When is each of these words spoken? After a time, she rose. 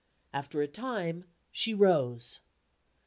After 0.33 0.63
a 0.63 0.67
time, 0.67 1.25
she 1.51 1.75
rose. 1.75 2.39